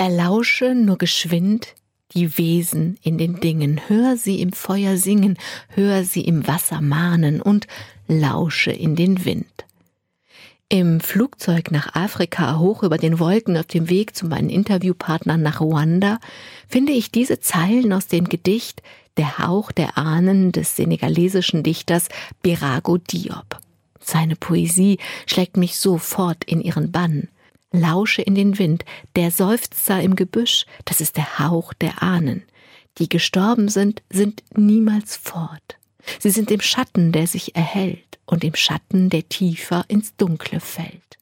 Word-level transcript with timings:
Erlausche 0.00 0.74
nur 0.74 0.96
geschwind 0.96 1.74
die 2.12 2.38
Wesen 2.38 2.96
in 3.02 3.18
den 3.18 3.38
Dingen, 3.38 3.82
hör 3.86 4.16
sie 4.16 4.40
im 4.40 4.54
Feuer 4.54 4.96
singen, 4.96 5.36
hör 5.68 6.04
sie 6.04 6.22
im 6.22 6.46
Wasser 6.46 6.80
mahnen 6.80 7.42
und 7.42 7.66
lausche 8.08 8.72
in 8.72 8.96
den 8.96 9.26
Wind. 9.26 9.66
Im 10.70 11.00
Flugzeug 11.00 11.70
nach 11.70 11.94
Afrika 11.94 12.58
hoch 12.58 12.82
über 12.82 12.96
den 12.96 13.18
Wolken 13.18 13.58
auf 13.58 13.66
dem 13.66 13.90
Weg 13.90 14.16
zu 14.16 14.24
meinen 14.24 14.48
Interviewpartnern 14.48 15.42
nach 15.42 15.60
Ruanda 15.60 16.18
finde 16.66 16.92
ich 16.92 17.10
diese 17.10 17.40
Zeilen 17.40 17.92
aus 17.92 18.06
dem 18.06 18.26
Gedicht 18.26 18.82
Der 19.18 19.36
Hauch 19.36 19.70
der 19.70 19.98
Ahnen 19.98 20.50
des 20.50 20.76
senegalesischen 20.76 21.62
Dichters 21.62 22.08
Birago 22.40 22.96
Diop. 22.96 23.60
Seine 24.00 24.36
Poesie 24.36 24.96
schlägt 25.26 25.58
mich 25.58 25.76
sofort 25.76 26.42
in 26.44 26.62
ihren 26.62 26.90
Bann 26.90 27.28
lausche 27.72 28.22
in 28.22 28.34
den 28.34 28.58
Wind, 28.58 28.84
der 29.16 29.30
Seufzer 29.30 30.00
im 30.00 30.16
Gebüsch, 30.16 30.66
das 30.84 31.00
ist 31.00 31.16
der 31.16 31.38
Hauch 31.38 31.72
der 31.74 32.02
Ahnen. 32.02 32.42
Die 32.98 33.08
gestorben 33.08 33.68
sind, 33.68 34.02
sind 34.10 34.42
niemals 34.56 35.16
fort. 35.16 35.78
Sie 36.18 36.30
sind 36.30 36.50
im 36.50 36.60
Schatten, 36.60 37.12
der 37.12 37.26
sich 37.26 37.54
erhellt, 37.54 38.18
und 38.26 38.44
im 38.44 38.54
Schatten, 38.54 39.10
der 39.10 39.28
tiefer 39.28 39.84
ins 39.88 40.16
Dunkle 40.16 40.60
fällt. 40.60 41.18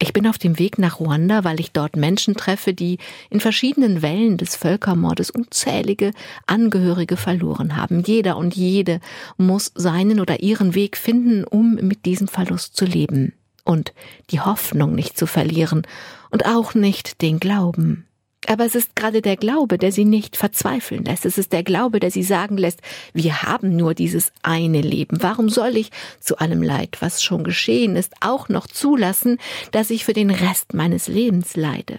Ich 0.00 0.12
bin 0.12 0.28
auf 0.28 0.38
dem 0.38 0.60
Weg 0.60 0.78
nach 0.78 1.00
Ruanda, 1.00 1.42
weil 1.42 1.58
ich 1.58 1.72
dort 1.72 1.96
Menschen 1.96 2.36
treffe, 2.36 2.72
die 2.72 2.98
in 3.30 3.40
verschiedenen 3.40 4.00
Wellen 4.00 4.36
des 4.36 4.54
Völkermordes 4.54 5.30
unzählige 5.30 6.12
Angehörige 6.46 7.16
verloren 7.16 7.76
haben. 7.76 8.04
Jeder 8.04 8.36
und 8.36 8.54
jede 8.54 9.00
muss 9.38 9.72
seinen 9.74 10.20
oder 10.20 10.40
ihren 10.40 10.76
Weg 10.76 10.96
finden, 10.96 11.42
um 11.42 11.74
mit 11.74 12.04
diesem 12.04 12.28
Verlust 12.28 12.76
zu 12.76 12.84
leben 12.84 13.32
und 13.68 13.92
die 14.30 14.40
Hoffnung 14.40 14.94
nicht 14.94 15.18
zu 15.18 15.26
verlieren 15.26 15.86
und 16.30 16.46
auch 16.46 16.74
nicht 16.74 17.20
den 17.20 17.38
Glauben. 17.38 18.06
Aber 18.46 18.64
es 18.64 18.74
ist 18.74 18.96
gerade 18.96 19.20
der 19.20 19.36
Glaube, 19.36 19.76
der 19.76 19.92
sie 19.92 20.06
nicht 20.06 20.38
verzweifeln 20.38 21.04
lässt. 21.04 21.26
Es 21.26 21.36
ist 21.36 21.52
der 21.52 21.62
Glaube, 21.62 22.00
der 22.00 22.10
sie 22.10 22.22
sagen 22.22 22.56
lässt, 22.56 22.80
wir 23.12 23.42
haben 23.42 23.76
nur 23.76 23.92
dieses 23.92 24.32
eine 24.42 24.80
Leben. 24.80 25.22
Warum 25.22 25.50
soll 25.50 25.76
ich 25.76 25.90
zu 26.18 26.38
allem 26.38 26.62
Leid, 26.62 26.96
was 27.00 27.22
schon 27.22 27.44
geschehen 27.44 27.94
ist, 27.94 28.14
auch 28.20 28.48
noch 28.48 28.66
zulassen, 28.66 29.38
dass 29.72 29.90
ich 29.90 30.06
für 30.06 30.14
den 30.14 30.30
Rest 30.30 30.72
meines 30.72 31.08
Lebens 31.08 31.54
leide? 31.54 31.98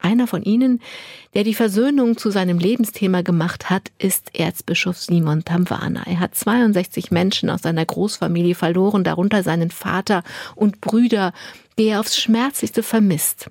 Einer 0.00 0.26
von 0.26 0.42
ihnen, 0.42 0.80
der 1.34 1.44
die 1.44 1.54
Versöhnung 1.54 2.16
zu 2.16 2.30
seinem 2.30 2.58
Lebensthema 2.58 3.22
gemacht 3.22 3.68
hat, 3.68 3.92
ist 3.98 4.34
Erzbischof 4.34 4.96
Simon 4.96 5.44
Tamwana. 5.44 6.04
Er 6.06 6.20
hat 6.20 6.34
62 6.34 7.10
Menschen 7.10 7.50
aus 7.50 7.62
seiner 7.62 7.84
Großfamilie 7.84 8.54
verloren, 8.54 9.04
darunter 9.04 9.42
seinen 9.42 9.70
Vater 9.70 10.22
und 10.54 10.80
Brüder, 10.80 11.32
die 11.78 11.88
er 11.88 12.00
aufs 12.00 12.18
Schmerzlichste 12.18 12.82
vermisst. 12.82 13.50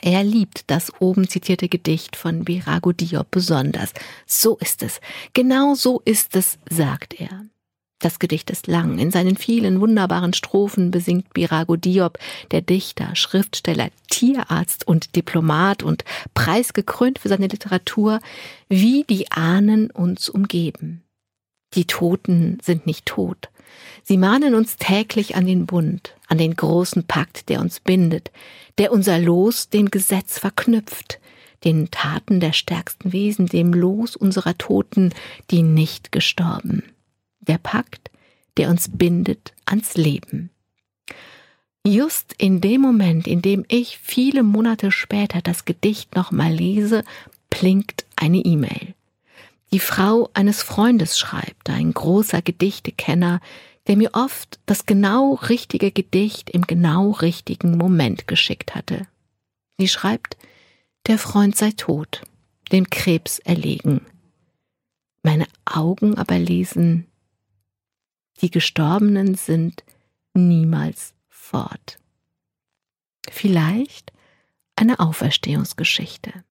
Er 0.00 0.22
liebt 0.22 0.70
das 0.70 0.92
oben 1.00 1.28
zitierte 1.28 1.68
Gedicht 1.68 2.14
von 2.14 2.44
Birago 2.44 2.92
Diop 2.92 3.30
besonders. 3.30 3.92
So 4.26 4.56
ist 4.58 4.82
es. 4.82 5.00
Genau 5.32 5.74
so 5.74 6.00
ist 6.04 6.36
es, 6.36 6.58
sagt 6.70 7.20
er. 7.20 7.46
Das 8.00 8.20
Gedicht 8.20 8.50
ist 8.50 8.68
lang. 8.68 8.98
In 8.98 9.10
seinen 9.10 9.36
vielen 9.36 9.80
wunderbaren 9.80 10.32
Strophen 10.32 10.92
besingt 10.92 11.34
Birago 11.34 11.74
Diop, 11.76 12.18
der 12.52 12.60
Dichter, 12.60 13.16
Schriftsteller, 13.16 13.88
Tierarzt 14.08 14.86
und 14.86 15.16
Diplomat 15.16 15.82
und 15.82 16.04
preisgekrönt 16.32 17.18
für 17.18 17.28
seine 17.28 17.48
Literatur, 17.48 18.20
wie 18.68 19.04
die 19.08 19.32
Ahnen 19.32 19.90
uns 19.90 20.28
umgeben. 20.28 21.02
Die 21.74 21.86
Toten 21.86 22.58
sind 22.62 22.86
nicht 22.86 23.04
tot. 23.04 23.48
Sie 24.04 24.16
mahnen 24.16 24.54
uns 24.54 24.76
täglich 24.76 25.34
an 25.34 25.46
den 25.46 25.66
Bund, 25.66 26.14
an 26.28 26.38
den 26.38 26.54
großen 26.54 27.04
Pakt, 27.04 27.48
der 27.48 27.60
uns 27.60 27.80
bindet, 27.80 28.30
der 28.78 28.92
unser 28.92 29.18
Los 29.18 29.70
dem 29.70 29.90
Gesetz 29.90 30.38
verknüpft, 30.38 31.18
den 31.64 31.90
Taten 31.90 32.38
der 32.38 32.52
stärksten 32.52 33.12
Wesen, 33.12 33.46
dem 33.46 33.74
Los 33.74 34.14
unserer 34.14 34.56
Toten, 34.56 35.12
die 35.50 35.62
nicht 35.62 36.12
gestorben 36.12 36.84
der 37.48 37.58
Pakt, 37.58 38.10
der 38.56 38.70
uns 38.70 38.90
bindet 38.92 39.54
ans 39.64 39.96
Leben. 39.96 40.50
Just 41.86 42.34
in 42.38 42.60
dem 42.60 42.80
Moment, 42.82 43.26
in 43.26 43.40
dem 43.40 43.64
ich 43.68 43.98
viele 43.98 44.42
Monate 44.42 44.92
später 44.92 45.40
das 45.40 45.64
Gedicht 45.64 46.14
nochmal 46.14 46.52
lese, 46.52 47.02
blinkt 47.50 48.04
eine 48.16 48.38
E-Mail. 48.38 48.94
Die 49.72 49.80
Frau 49.80 50.28
eines 50.34 50.62
Freundes 50.62 51.18
schreibt, 51.18 51.70
ein 51.70 51.92
großer 51.92 52.42
Gedichtekenner, 52.42 53.40
der 53.86 53.96
mir 53.96 54.10
oft 54.12 54.58
das 54.66 54.86
genau 54.86 55.34
richtige 55.34 55.90
Gedicht 55.90 56.50
im 56.50 56.62
genau 56.62 57.10
richtigen 57.10 57.76
Moment 57.76 58.26
geschickt 58.26 58.74
hatte. 58.74 59.06
Sie 59.78 59.88
schreibt, 59.88 60.36
der 61.06 61.18
Freund 61.18 61.56
sei 61.56 61.70
tot, 61.70 62.22
dem 62.70 62.90
Krebs 62.90 63.38
erlegen. 63.38 64.02
Meine 65.22 65.46
Augen 65.64 66.16
aber 66.18 66.38
lesen 66.38 67.07
die 68.40 68.50
Gestorbenen 68.50 69.34
sind 69.34 69.84
niemals 70.34 71.14
fort. 71.28 71.98
Vielleicht 73.30 74.12
eine 74.76 75.00
Auferstehungsgeschichte. 75.00 76.44